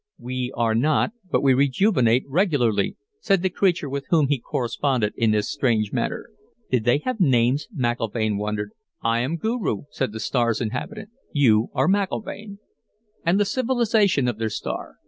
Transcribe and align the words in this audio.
"We 0.17 0.51
are 0.57 0.73
not, 0.73 1.11
but 1.29 1.43
we 1.43 1.53
rejuvenate 1.53 2.25
regularly," 2.27 2.97
said 3.19 3.43
the 3.43 3.51
creature 3.51 3.87
with 3.87 4.07
whom 4.09 4.29
he 4.29 4.39
corresponded 4.39 5.13
in 5.15 5.29
this 5.29 5.47
strange 5.51 5.93
manner. 5.93 6.31
Did 6.71 6.85
they 6.85 6.97
have 7.05 7.19
names? 7.19 7.67
McIlvaine 7.77 8.37
wondered. 8.39 8.71
"I 9.03 9.19
am 9.19 9.35
Guru," 9.37 9.83
said 9.91 10.11
the 10.11 10.19
star's 10.19 10.59
inhabitant. 10.59 11.11
"You 11.33 11.69
are 11.75 11.87
McIlvaine." 11.87 12.57
And 13.23 13.39
the 13.39 13.45
civilization 13.45 14.27
of 14.27 14.39
their 14.39 14.49
star? 14.49 14.95